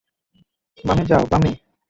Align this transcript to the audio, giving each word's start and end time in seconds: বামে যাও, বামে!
বামে 0.83 1.03
যাও, 1.09 1.23
বামে! 1.31 1.51